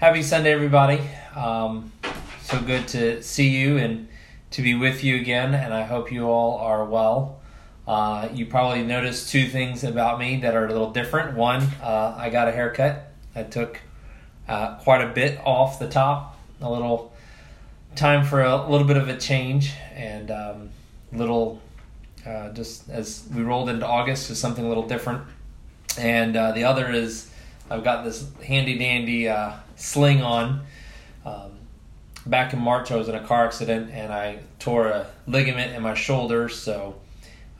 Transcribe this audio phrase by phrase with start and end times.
[0.00, 1.00] Happy Sunday, everybody.
[1.34, 1.90] Um,
[2.42, 4.06] so good to see you and
[4.52, 7.40] to be with you again, and I hope you all are well.
[7.84, 11.36] Uh, you probably noticed two things about me that are a little different.
[11.36, 13.10] One, uh, I got a haircut.
[13.34, 13.80] I took
[14.46, 17.12] uh, quite a bit off the top, a little
[17.96, 20.70] time for a little bit of a change, and um,
[21.12, 21.60] little
[22.24, 25.24] uh, just as we rolled into August, just something a little different.
[25.98, 27.32] And uh, the other is
[27.70, 30.64] I've got this handy dandy uh, sling on.
[31.24, 31.52] Um,
[32.24, 35.82] back in March, I was in a car accident and I tore a ligament in
[35.82, 36.48] my shoulder.
[36.48, 36.96] So,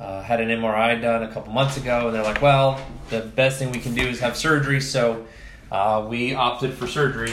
[0.01, 3.59] uh, had an MRI done a couple months ago, and they're like, "Well, the best
[3.59, 5.27] thing we can do is have surgery." So,
[5.71, 7.33] uh, we opted for surgery.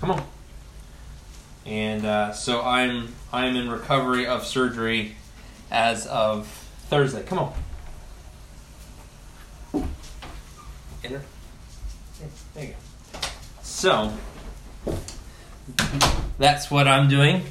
[0.00, 0.24] Come on.
[1.66, 5.16] And uh, so I'm I'm in recovery of surgery
[5.70, 6.46] as of
[6.88, 7.22] Thursday.
[7.24, 7.54] Come on.
[11.04, 11.22] Enter.
[12.54, 12.76] There you go.
[13.80, 14.12] So,
[16.36, 17.44] that's what I'm doing.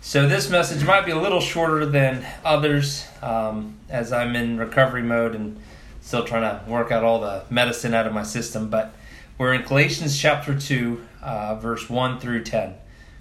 [0.00, 5.02] So, this message might be a little shorter than others um, as I'm in recovery
[5.02, 5.60] mode and
[6.00, 8.70] still trying to work out all the medicine out of my system.
[8.70, 8.94] But
[9.36, 12.76] we're in Galatians chapter 2, uh, verse 1 through 10.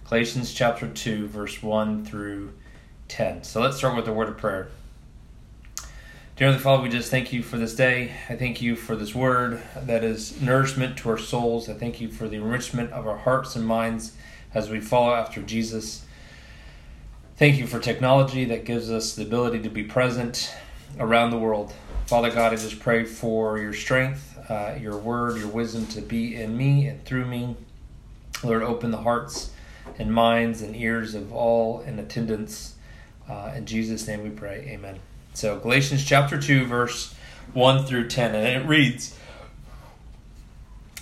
[0.08, 2.54] Galatians chapter 2, verse 1 through
[3.10, 3.44] 10.
[3.44, 4.70] So, let's start with the word of prayer.
[6.36, 8.12] Dear Heavenly Father, we just thank you for this day.
[8.28, 11.70] I thank you for this word that is nourishment to our souls.
[11.70, 14.14] I thank you for the enrichment of our hearts and minds
[14.52, 16.04] as we follow after Jesus.
[17.38, 20.52] Thank you for technology that gives us the ability to be present
[21.00, 21.72] around the world.
[22.08, 26.36] Father God, I just pray for your strength, uh, your word, your wisdom to be
[26.36, 27.56] in me and through me.
[28.44, 29.52] Lord, open the hearts
[30.00, 32.74] and minds and ears of all in attendance.
[33.30, 34.68] Uh, in Jesus' name we pray.
[34.70, 35.00] Amen.
[35.36, 37.16] So, Galatians chapter 2, verse
[37.54, 39.18] 1 through 10, and it reads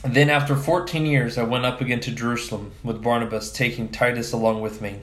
[0.04, 4.62] Then after 14 years, I went up again to Jerusalem with Barnabas, taking Titus along
[4.62, 5.02] with me.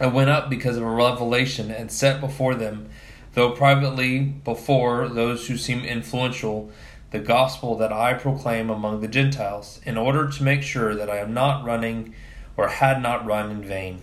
[0.00, 2.90] I went up because of a revelation and set before them,
[3.34, 6.68] though privately before those who seem influential,
[7.12, 11.18] the gospel that I proclaim among the Gentiles, in order to make sure that I
[11.18, 12.12] am not running
[12.56, 14.00] or had not run in vain.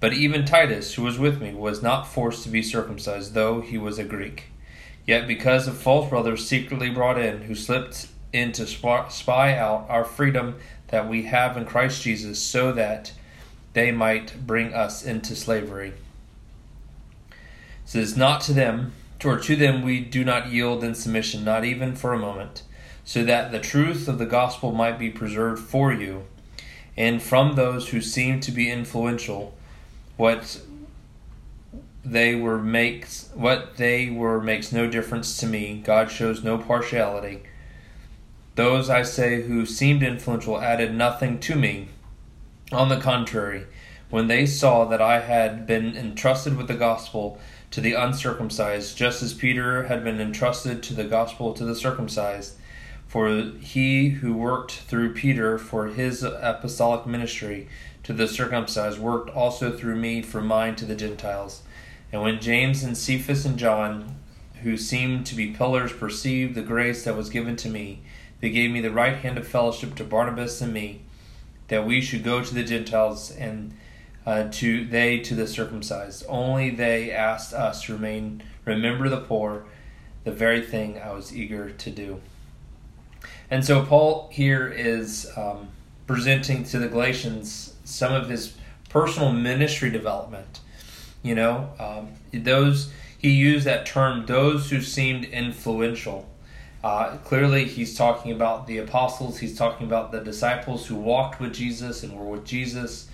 [0.00, 3.76] But even Titus, who was with me, was not forced to be circumcised, though he
[3.76, 4.44] was a Greek.
[5.06, 10.04] Yet because of false brothers secretly brought in, who slipped in to spy out our
[10.04, 10.56] freedom
[10.88, 13.12] that we have in Christ Jesus, so that
[13.72, 15.94] they might bring us into slavery.
[17.30, 17.36] It
[17.84, 18.92] says, Not to them,
[19.24, 22.62] or to them we do not yield in submission, not even for a moment,
[23.04, 26.24] so that the truth of the gospel might be preserved for you,
[26.96, 29.57] and from those who seem to be influential
[30.18, 30.60] what
[32.04, 35.80] they were makes what they were makes no difference to me.
[35.84, 37.44] God shows no partiality.
[38.56, 41.88] Those I say who seemed influential added nothing to me.
[42.72, 43.66] On the contrary,
[44.10, 47.38] when they saw that I had been entrusted with the gospel
[47.70, 52.56] to the uncircumcised, just as Peter had been entrusted to the gospel to the circumcised,
[53.08, 57.66] for he who worked through Peter for his apostolic ministry
[58.02, 61.62] to the circumcised worked also through me for mine to the Gentiles.
[62.12, 64.16] And when James and Cephas and John,
[64.62, 68.00] who seemed to be pillars, perceived the grace that was given to me,
[68.40, 71.02] they gave me the right hand of fellowship to Barnabas and me,
[71.68, 73.74] that we should go to the Gentiles and
[74.26, 76.24] uh, to they to the circumcised.
[76.28, 79.64] Only they asked us to remain, remember the poor,
[80.24, 82.20] the very thing I was eager to do.
[83.50, 85.68] And so Paul here is um,
[86.06, 88.54] presenting to the Galatians some of his
[88.88, 90.60] personal ministry development.
[91.22, 96.28] You know, um, those he used that term, those who seemed influential.
[96.84, 99.38] Uh, clearly, he's talking about the apostles.
[99.38, 103.08] He's talking about the disciples who walked with Jesus and were with Jesus.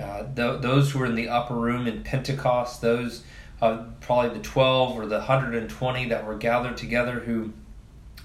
[0.00, 2.80] Uh, th- those who were in the upper room in Pentecost.
[2.80, 3.24] Those
[3.60, 7.52] uh, probably the twelve or the hundred and twenty that were gathered together who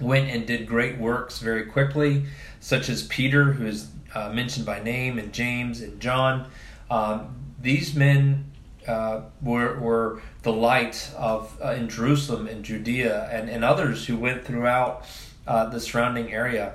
[0.00, 2.24] went and did great works very quickly,
[2.60, 6.46] such as Peter, who is uh, mentioned by name, and James and John.
[6.90, 8.50] Um, these men
[8.86, 14.16] uh, were, were the light of uh, in Jerusalem and Judea and, and others who
[14.16, 15.04] went throughout
[15.46, 16.74] uh, the surrounding area.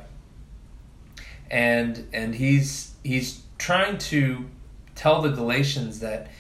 [1.50, 4.46] And and he's he's trying to
[4.96, 6.32] tell the Galatians that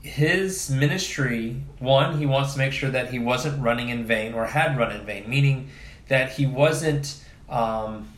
[0.00, 4.46] his ministry one he wants to make sure that he wasn't running in vain or
[4.46, 5.68] had run in vain meaning
[6.08, 8.08] that he wasn't um,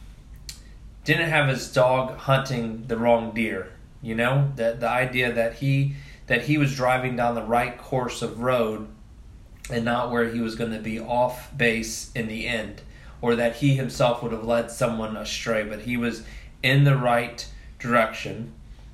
[1.05, 3.73] didn't have his dog hunting the wrong deer.
[4.02, 5.94] You know that the idea that he
[6.26, 8.87] that he was driving down the right course of road
[9.70, 12.82] and not where he was going to be off base in the end
[13.20, 16.23] or that he himself would have led someone astray, but he was
[16.62, 17.46] in the right
[17.79, 18.52] direction.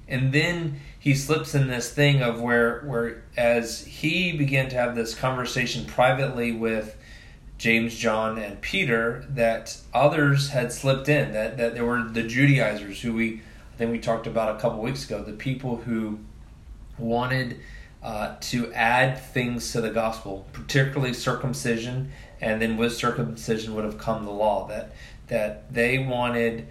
[0.09, 4.95] And then he slips in this thing of where where as he began to have
[4.95, 6.97] this conversation privately with
[7.57, 13.01] James, John, and Peter, that others had slipped in, that, that there were the Judaizers
[13.01, 13.41] who we
[13.75, 16.21] I think we talked about a couple weeks ago, the people who
[16.97, 17.59] wanted
[18.05, 23.99] uh, to add things to the gospel, particularly circumcision, and then with circumcision would have
[23.99, 24.69] come the law.
[24.69, 24.93] That
[25.27, 26.69] that they wanted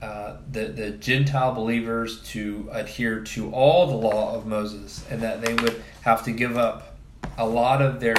[0.00, 5.42] uh, the the Gentile believers to adhere to all the law of Moses, and that
[5.42, 6.96] they would have to give up
[7.38, 8.16] a lot of their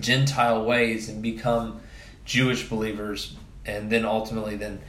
[0.00, 1.80] Gentile ways and become
[2.24, 4.80] Jewish believers, and then ultimately then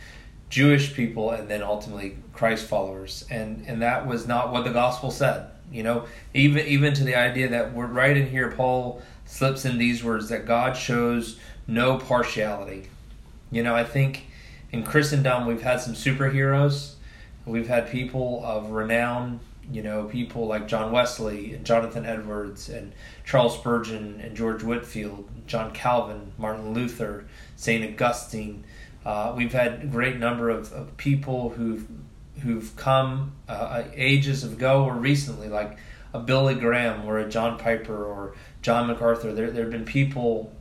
[0.50, 3.25] Jewish people, and then ultimately Christ followers.
[3.29, 5.47] And and that was not what the gospel said.
[5.71, 9.77] You know, even even to the idea that we're right in here, Paul slips in
[9.77, 12.89] these words that God shows no partiality.
[13.51, 14.25] You know, I think
[14.71, 16.95] in Christendom we've had some superheroes.
[17.45, 19.39] We've had people of renown,
[19.71, 22.94] you know, people like John Wesley and Jonathan Edwards and
[23.25, 27.25] Charles Spurgeon and George Whitefield, John Calvin, Martin Luther,
[27.56, 27.83] St.
[27.94, 28.63] Augustine.
[29.06, 31.86] Uh, we've had a great number of, of people who've
[32.42, 35.77] who've come uh, ages ago or recently, like
[36.13, 39.33] a Billy Graham or a John Piper or John MacArthur.
[39.33, 40.51] There, there have been people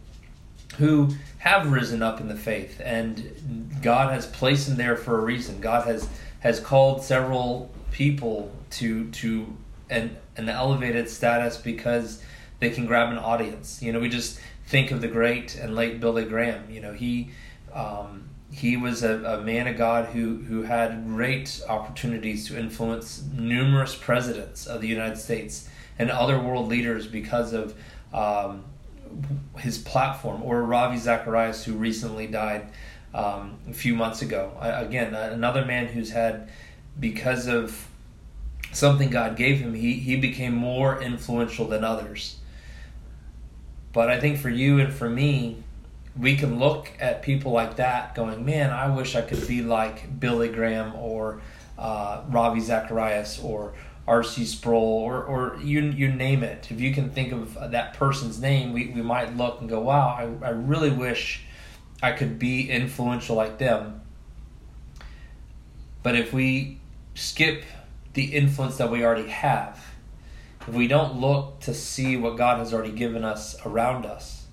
[0.79, 5.21] who have risen up in the faith, and God has placed them there for a
[5.21, 5.61] reason.
[5.61, 6.09] God has
[6.41, 9.57] has called several people to to
[9.91, 12.23] an an elevated status because
[12.59, 13.83] they can grab an audience.
[13.83, 16.71] You know, we just think of the great and late Billy Graham.
[16.71, 17.31] You know, he
[17.73, 23.25] um, he was a, a man of God who, who had great opportunities to influence
[23.33, 25.69] numerous presidents of the United States
[25.99, 27.75] and other world leaders because of
[28.13, 28.65] um,
[29.57, 32.69] his platform, or Ravi Zacharias, who recently died
[33.15, 34.53] um, a few months ago.
[34.61, 36.51] I, again, another man who's had,
[36.99, 37.89] because of
[38.73, 42.37] something God gave him, he, he became more influential than others.
[43.93, 45.63] But I think for you and for me,
[46.19, 50.19] we can look at people like that going, man, I wish I could be like
[50.19, 51.41] Billy Graham or
[51.79, 53.75] uh, Ravi Zacharias or
[54.07, 54.45] R.C.
[54.45, 56.69] Sproul or, or you, you name it.
[56.71, 60.09] If you can think of that person's name, we, we might look and go, wow,
[60.09, 61.45] I, I really wish
[62.03, 64.01] I could be influential like them.
[66.03, 66.81] But if we
[67.15, 67.65] skip
[68.15, 69.79] the influence that we already have,
[70.61, 74.47] if we don't look to see what God has already given us around us,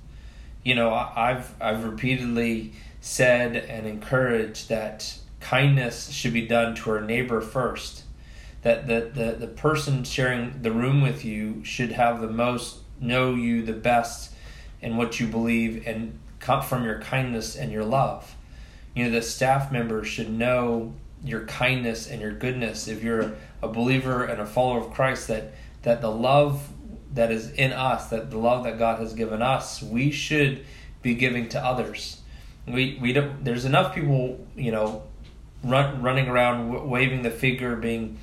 [0.64, 7.02] you know, I've I've repeatedly said and encouraged that kindness should be done to our
[7.02, 8.04] neighbor first.
[8.62, 13.34] That the, the, the person sharing the room with you should have the most know
[13.34, 14.34] you the best
[14.82, 18.36] in what you believe and come from your kindness and your love.
[18.94, 22.88] You know, the staff members should know your kindness and your goodness.
[22.88, 26.69] If you're a believer and a follower of Christ, that that the love
[27.13, 30.66] that is in us, that the love that God has given us, we should
[31.01, 32.21] be giving to others.
[32.68, 33.44] We we don't.
[33.44, 35.04] There's enough people, you know,
[35.63, 38.19] run, running around waving the finger, being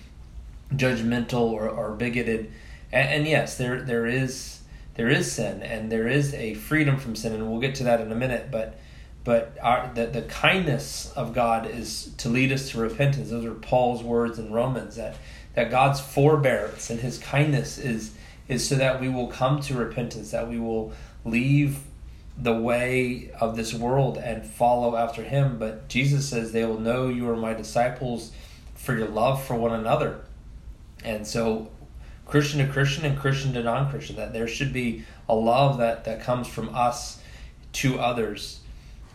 [0.72, 2.52] judgmental or, or bigoted,
[2.92, 4.60] and, and yes, there there is
[4.94, 8.00] there is sin and there is a freedom from sin, and we'll get to that
[8.00, 8.50] in a minute.
[8.50, 8.78] But
[9.26, 13.30] but our, the the kindness of God is to lead us to repentance.
[13.30, 15.16] Those are Paul's words in Romans that
[15.54, 18.14] that God's forbearance and His kindness is
[18.46, 20.92] is so that we will come to repentance, that we will
[21.24, 21.80] leave
[22.38, 25.58] the way of this world and follow after him.
[25.58, 28.30] But Jesus says, They will know you are my disciples
[28.74, 30.20] for your love for one another.
[31.02, 31.70] And so,
[32.26, 36.04] Christian to Christian and Christian to non Christian, that there should be a love that,
[36.04, 37.20] that comes from us
[37.72, 38.60] to others.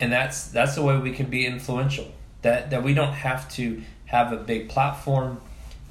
[0.02, 2.12] And that's that's the way we can be influential.
[2.42, 5.40] That that we don't have to have a big platform.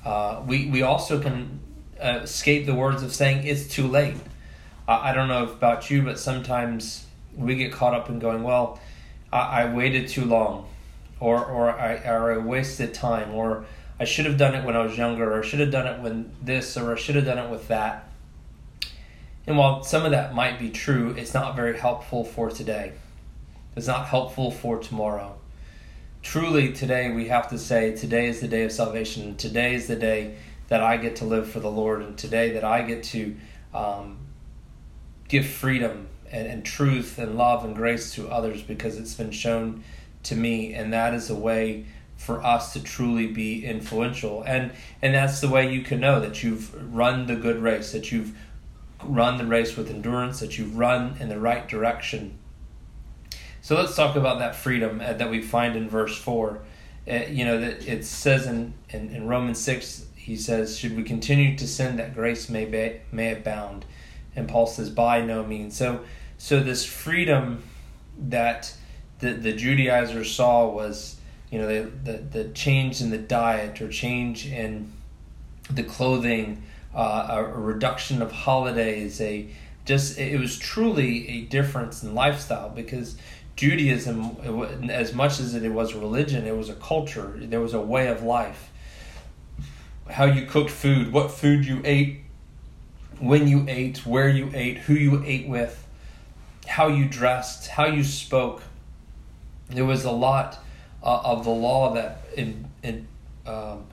[0.04, 1.60] Uh, we we also can
[2.02, 4.16] uh, escape the words of saying it's too late.
[4.88, 8.80] I, I don't know about you, but sometimes we get caught up in going, well,
[9.32, 10.66] I, I waited too long,
[11.20, 13.64] or or I or I wasted time, or
[14.00, 16.00] I should have done it when I was younger, or I should have done it
[16.00, 18.08] when this, or I should have done it with that.
[19.46, 22.92] And while some of that might be true, it's not very helpful for today.
[23.76, 25.36] It's not helpful for tomorrow.
[26.22, 29.36] Truly, today we have to say, today is the day of salvation.
[29.36, 30.36] Today is the day
[30.68, 33.36] that I get to live for the Lord, and today that I get to
[33.72, 34.18] um,
[35.28, 39.84] give freedom and, and truth and love and grace to others because it's been shown
[40.24, 41.86] to me, and that is a way
[42.16, 46.42] for us to truly be influential and and that's the way you can know that
[46.42, 48.36] you've run the good race that you've
[49.02, 52.38] run the race with endurance that you've run in the right direction
[53.62, 56.60] So let's talk about that freedom uh, that we find in verse 4.
[57.08, 61.02] Uh, you know, that it says in, in, in, Romans 6, he says, Should we
[61.02, 63.84] continue to sin that grace may, be, may abound?
[64.34, 65.76] And Paul says, By no means.
[65.76, 66.00] So,
[66.38, 67.62] so this freedom
[68.18, 68.74] that
[69.18, 71.16] the, the Judaizers saw was,
[71.50, 74.92] you know, the, the, the change in the diet or change in
[75.70, 76.62] the clothing,
[76.94, 79.50] uh, a reduction of holidays, a
[79.84, 83.16] just it was truly a difference in lifestyle because
[83.60, 84.38] Judaism,
[84.88, 87.34] as much as it was religion, it was a culture.
[87.36, 88.70] There was a way of life.
[90.08, 92.22] How you cooked food, what food you ate,
[93.18, 95.86] when you ate, where you ate, who you ate with,
[96.68, 98.62] how you dressed, how you spoke.
[99.68, 100.64] There was a lot
[101.02, 103.06] uh, of the law that in, in
[103.44, 103.84] um,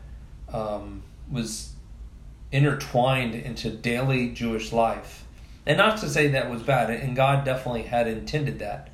[0.48, 1.74] um, was
[2.54, 5.26] intertwined into daily Jewish life.
[5.66, 8.92] And not to say that was bad, and God definitely had intended that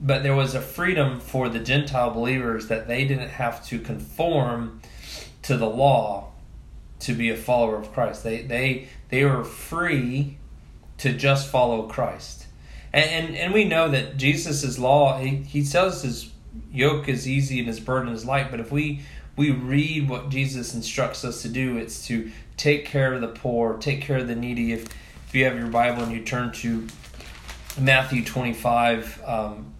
[0.00, 4.80] but there was a freedom for the Gentile believers that they didn't have to conform
[5.42, 6.32] to the law
[7.00, 8.24] to be a follower of Christ.
[8.24, 10.38] They they they were free
[10.98, 12.46] to just follow Christ.
[12.92, 16.30] And and, and we know that Jesus' law, he, he says his
[16.72, 19.02] yoke is easy and his burden is light, but if we
[19.36, 23.76] we read what Jesus instructs us to do, it's to take care of the poor,
[23.76, 24.72] take care of the needy.
[24.72, 24.88] If
[25.26, 26.86] if you have your Bible and you turn to
[27.78, 29.74] Matthew 25, um,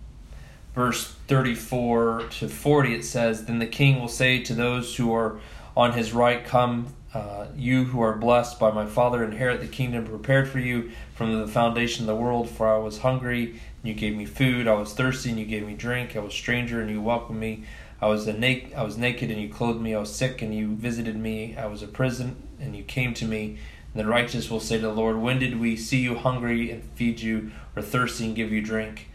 [0.77, 5.41] verse 34 to 40, it says, Then the king will say to those who are
[5.75, 10.05] on his right, Come, uh, you who are blessed by my Father, inherit the kingdom
[10.05, 12.51] prepared for you from the foundation of the world.
[12.51, 14.69] For I was hungry, and you gave me food.
[14.69, 16.15] I was thirsty, and you gave me drink.
[16.15, 17.65] I was stranger, and you welcomed me.
[18.03, 19.95] I was a na- I was naked, and you clothed me.
[19.95, 21.57] I was sick, and you visited me.
[21.57, 23.57] I was a prison, and you came to me.
[23.95, 26.85] And the righteous will say to the Lord, When did we see you hungry and
[26.95, 29.09] feed you, or thirsty and give you drink?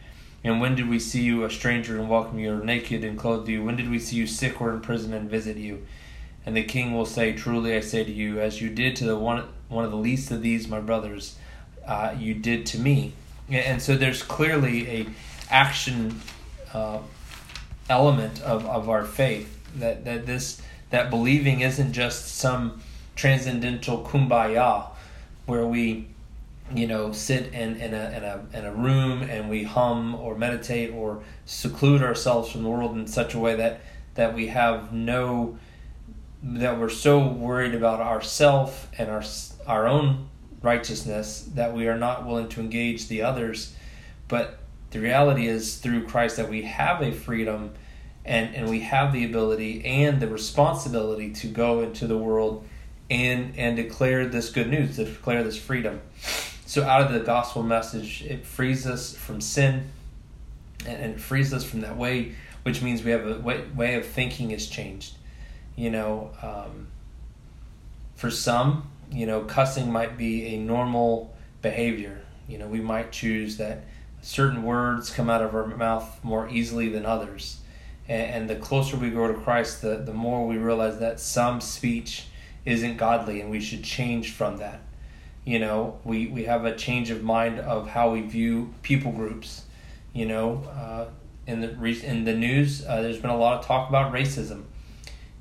[0.43, 3.47] And when did we see you a stranger and welcome you, or naked and clothe
[3.47, 3.63] you?
[3.63, 5.85] When did we see you sick or in prison and visit you?
[6.45, 9.17] And the king will say, Truly I say to you, as you did to the
[9.17, 11.37] one one of the least of these my brothers,
[11.85, 13.13] uh, you did to me.
[13.49, 15.07] And so there's clearly a
[15.49, 16.19] action
[16.73, 16.99] uh,
[17.89, 22.81] element of, of our faith that that this that believing isn't just some
[23.15, 24.87] transcendental kumbaya
[25.45, 26.07] where we
[26.75, 30.37] you know sit in, in, a, in, a, in a room and we hum or
[30.37, 33.81] meditate or seclude ourselves from the world in such a way that
[34.15, 35.57] that we have no
[36.43, 39.23] that we're so worried about ourself and our
[39.67, 40.27] our own
[40.61, 43.75] righteousness that we are not willing to engage the others.
[44.27, 44.59] But
[44.91, 47.73] the reality is through Christ that we have a freedom
[48.25, 52.65] and and we have the ability and the responsibility to go into the world
[53.09, 56.01] and and declare this good news to declare this freedom
[56.71, 59.89] so, out of the gospel message, it frees us from sin
[60.85, 64.05] and, and frees us from that way, which means we have a way, way of
[64.05, 65.15] thinking is changed.
[65.75, 66.87] You know, um,
[68.15, 72.21] for some, you know, cussing might be a normal behavior.
[72.47, 73.83] You know, we might choose that
[74.21, 77.59] certain words come out of our mouth more easily than others.
[78.07, 81.59] And, and the closer we grow to Christ, the, the more we realize that some
[81.59, 82.27] speech
[82.63, 84.79] isn't godly and we should change from that
[85.45, 89.63] you know we we have a change of mind of how we view people groups
[90.13, 91.05] you know uh,
[91.47, 91.69] in the
[92.05, 94.63] in the news uh, there's been a lot of talk about racism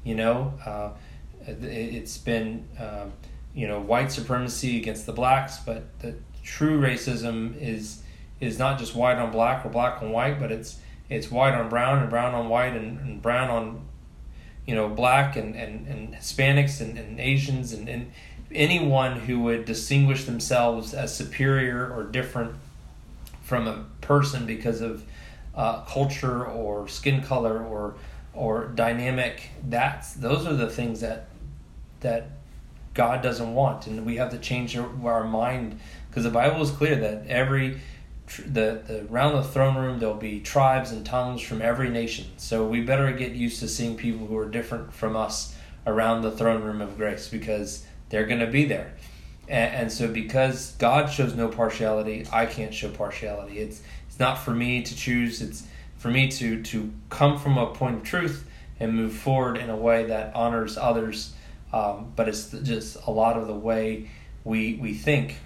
[0.05, 0.91] you know uh,
[1.47, 3.13] it, has been um,
[3.55, 8.03] you know white supremacy against the blacks but the true racism is
[8.41, 10.79] is not just white on black or black on white but it's
[11.11, 13.83] it's white on brown and brown on white and, and brown on
[14.67, 18.13] you know black and, and, and Hispanics and, and Asians and, and
[18.53, 22.55] anyone who would distinguish themselves as superior or different
[23.43, 25.05] from a person because of
[25.55, 27.95] uh, culture or skin color or
[28.33, 31.27] or dynamic that's those are the things that
[32.01, 32.31] that
[32.95, 33.87] God doesn't want.
[33.87, 35.79] And we have to change our, mind
[36.09, 37.81] because the Bible is clear that every
[38.39, 42.27] the, the around the throne room there'll be tribes and tongues from every nation.
[42.37, 46.31] So we better get used to seeing people who are different from us around the
[46.31, 48.93] throne room of grace because they're going to be there.
[49.49, 53.59] And, and, so, because God shows no partiality, I can't show partiality.
[53.59, 55.41] It's it's not for me to choose.
[55.41, 58.47] It's for me to to come from a point of truth
[58.79, 61.33] and move forward in a way that honors others.
[61.73, 64.11] Um, but it's just a lot of the way
[64.45, 65.37] we we think.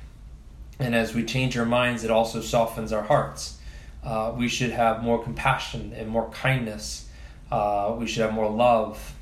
[0.78, 3.58] And as we change our minds, it also softens our hearts.
[4.02, 7.08] Uh, we should have more compassion and more kindness.
[7.50, 9.14] Uh, we should have more love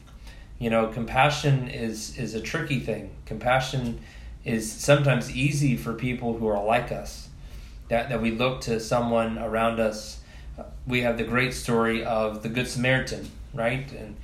[0.62, 4.00] you know compassion is is a tricky thing compassion
[4.44, 7.28] is sometimes easy for people who are like us
[7.88, 10.22] that that we look to someone around us
[10.86, 13.90] we have the great story of the Good Samaritan, right?
[13.92, 14.16] And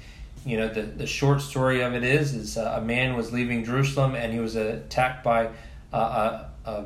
[0.44, 3.64] you know the the short story of it is is uh, a man was leaving
[3.64, 5.50] Jerusalem and he was attacked by
[5.92, 6.84] uh, a, a,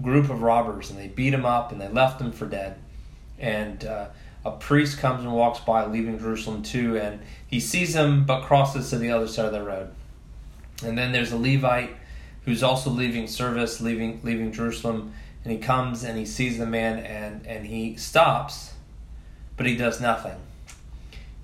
[0.00, 2.78] group of robbers and they beat him up and they left him for dead.
[3.40, 4.06] And uh,
[4.48, 8.90] a priest comes and walks by, leaving Jerusalem too, and he sees him but crosses
[8.90, 9.90] to the other side of the road.
[10.84, 11.96] And then there's a Levite
[12.44, 15.12] who's also leaving service, leaving leaving Jerusalem,
[15.44, 18.74] and he comes and he sees the man and and he stops,
[19.56, 20.36] but he does nothing.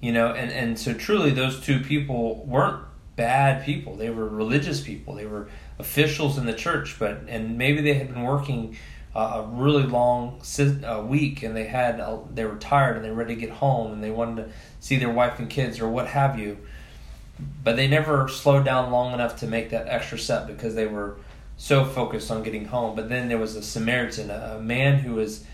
[0.01, 2.85] You know, and and so truly those two people weren't
[3.17, 3.97] bad people.
[3.97, 5.15] They were religious people.
[5.15, 8.77] They were officials in the church, but and maybe they had been working
[9.15, 10.41] a really long
[11.09, 12.03] week and they had
[12.35, 14.97] they were tired and they were ready to get home and they wanted to see
[14.97, 16.59] their wife and kids or what have you
[17.63, 21.17] but they never slowed down long enough to make that extra step because they were
[21.57, 22.97] so focused on getting home.
[22.97, 25.45] But then there was a Samaritan, a, man who was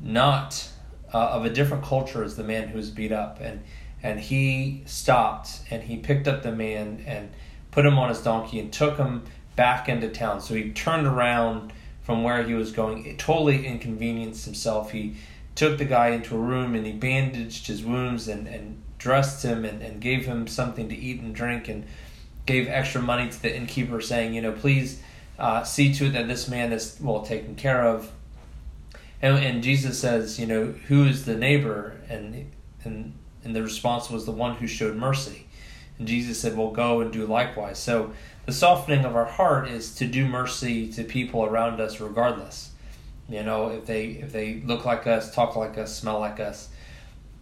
[0.00, 0.68] not
[1.12, 3.62] uh, of a different culture as the man who was beat up, and
[4.02, 7.30] and he stopped and he picked up the man and
[7.70, 9.22] put him on his donkey and took him
[9.54, 10.40] back into town.
[10.40, 14.90] So he turned around from where he was going, it totally inconvenienced himself.
[14.90, 15.16] He
[15.54, 19.64] took the guy into a room and he bandaged his wounds and, and dressed him
[19.64, 21.84] and, and gave him something to eat and drink and
[22.46, 25.00] gave extra money to the innkeeper saying, you know, please
[25.38, 28.10] uh, see to it that this man is well taken care of.
[29.20, 32.00] And, and Jesus says, you know, who is the neighbor?
[32.08, 32.50] And,
[32.84, 35.46] and, and the response was the one who showed mercy.
[35.98, 37.78] And Jesus said, well, go and do likewise.
[37.78, 38.12] So
[38.46, 42.70] the softening of our heart is to do mercy to people around us regardless.
[43.28, 46.68] You know, if they if they look like us, talk like us, smell like us,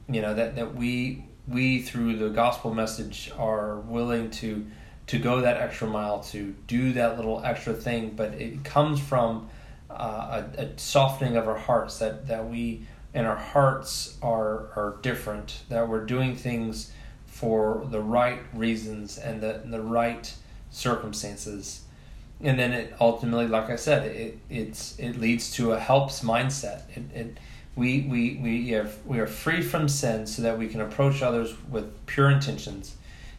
[0.08, 4.66] you know, that, that we we through the gospel message are willing to
[5.06, 9.48] to go that extra mile to do that little extra thing but it comes from
[9.90, 14.98] uh, a, a, softening of our hearts that that we and our hearts are are
[15.02, 16.92] different that we're doing things
[17.26, 20.32] for the right reasons and the the right
[20.70, 21.82] circumstances
[22.40, 26.82] and then it ultimately like i said it it's it leads to a helps mindset
[26.96, 27.38] it, it
[27.76, 31.54] we, we, we, are, we are free from sin so that we can approach others
[31.70, 32.96] with pure intentions,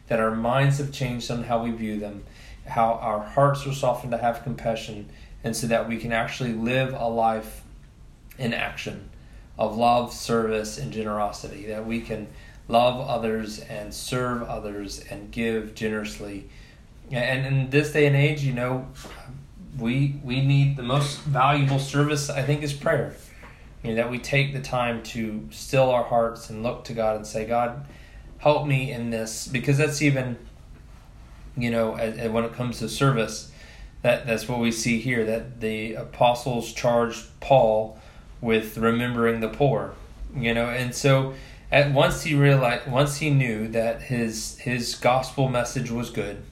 [0.08, 2.24] that our minds have changed on how we view them,
[2.66, 5.08] how our hearts are softened to have compassion,
[5.44, 7.62] and so that we can actually live a life
[8.38, 9.10] in action
[9.58, 12.26] of love, service, and generosity, that we can
[12.68, 16.48] love others and serve others and give generously.
[17.12, 18.88] And in this day and age, you know,
[19.78, 23.14] we we need the most valuable service I think is prayer
[23.82, 27.16] you know, that we take the time to still our hearts and look to God
[27.16, 27.84] and say, God,
[28.38, 30.38] help me in this, because that's even,
[31.56, 33.50] you know, when it comes to service,
[34.02, 35.24] that that's what we see here.
[35.24, 37.98] That the apostles charged Paul
[38.40, 39.94] with remembering the poor,
[40.36, 41.34] you know, and so
[41.70, 46.42] at once he realized, once he knew that his his gospel message was good,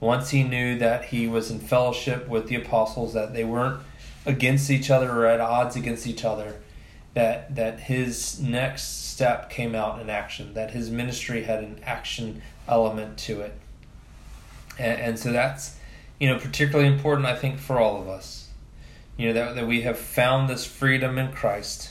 [0.00, 3.80] once he knew that he was in fellowship with the apostles, that they weren't
[4.26, 6.56] against each other or at odds against each other
[7.14, 12.42] that that his next step came out in action that his ministry had an action
[12.68, 13.58] element to it.
[14.78, 15.76] And, and so that's
[16.18, 18.48] you know particularly important i think for all of us.
[19.16, 21.90] You know that, that we have found this freedom in christ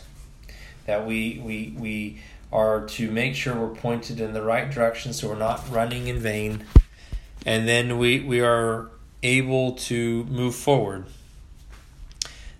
[0.85, 5.27] that we we we are to make sure we're pointed in the right direction so
[5.27, 6.65] we're not running in vain
[7.49, 8.89] and then we we are
[9.23, 11.05] able to move forward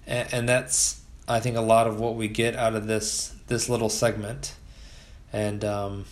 [0.10, 3.70] and, and that's I think a lot of what we get out of this this
[3.70, 4.56] little segment,
[5.32, 6.06] and um,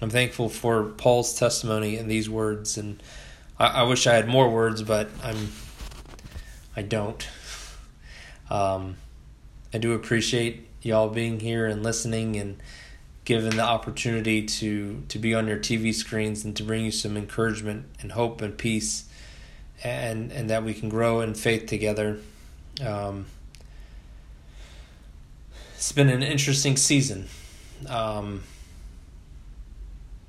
[0.00, 2.78] I'm thankful for Paul's testimony and these words.
[2.78, 3.02] And
[3.58, 5.50] I, I wish I had more words, but I'm
[6.76, 7.26] I don't.
[8.48, 8.96] Um,
[9.74, 12.56] I do appreciate y'all being here and listening and
[13.30, 17.16] given the opportunity to to be on your TV screens and to bring you some
[17.16, 19.04] encouragement and hope and peace
[19.84, 22.18] and and that we can grow in faith together.
[22.84, 23.26] Um,
[25.76, 27.28] it's been an interesting season.
[27.88, 28.42] Um,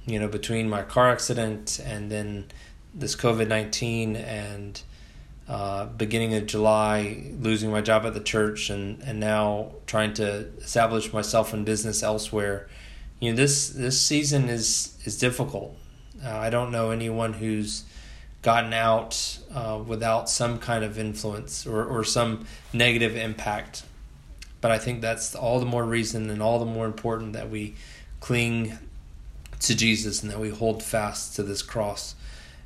[0.05, 2.51] you know, between my car accident and then
[2.93, 4.79] this COVID 19 and
[5.49, 10.45] uh, beginning of July, losing my job at the church and, and now trying to
[10.59, 12.69] establish myself in business elsewhere.
[13.21, 15.77] You know, this, this season is, is difficult.
[16.21, 17.85] Uh, I don't know anyone who's
[18.41, 23.83] gotten out uh, without some kind of influence or, or some negative impact
[24.61, 27.73] but I think that's all the more reason and all the more important that we
[28.19, 28.77] cling
[29.61, 32.15] to Jesus and that we hold fast to this cross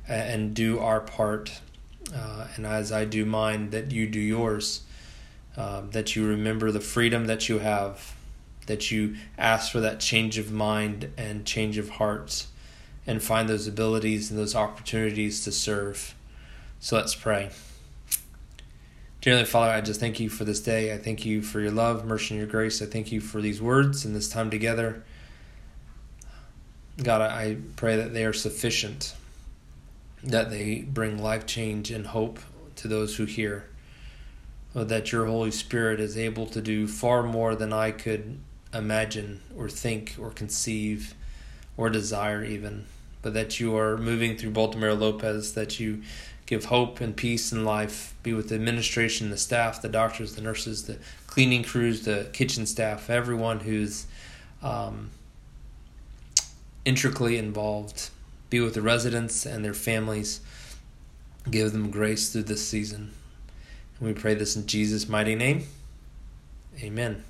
[0.06, 1.60] and do our part.
[2.14, 4.82] Uh, and as I do mine, that you do yours.
[5.56, 8.14] um, that you remember the freedom that you have,
[8.66, 12.46] that you ask for that change of mind and change of heart,
[13.06, 16.14] and find those abilities and those opportunities to serve.
[16.80, 17.50] So let's pray.
[19.20, 20.92] Dearly Father, I just thank you for this day.
[20.92, 22.80] I thank you for your love, mercy, and your grace.
[22.80, 25.04] I thank you for these words and this time together.
[27.02, 29.14] God, I pray that they are sufficient,
[30.22, 32.38] that they bring life change and hope
[32.76, 33.68] to those who hear
[34.74, 38.38] that your Holy Spirit is able to do far more than I could
[38.78, 41.14] imagine or think or conceive
[41.76, 42.86] or desire, even.
[43.22, 46.02] But that you are moving through Baltimore Lopez, that you
[46.46, 48.14] give hope and peace and life.
[48.22, 52.66] Be with the administration, the staff, the doctors, the nurses, the cleaning crews, the kitchen
[52.66, 54.06] staff, everyone who's
[54.62, 55.10] um,
[56.84, 58.10] intricately involved.
[58.48, 60.40] Be with the residents and their families.
[61.50, 63.12] Give them grace through this season.
[63.98, 65.64] And we pray this in Jesus' mighty name.
[66.80, 67.24] Amen.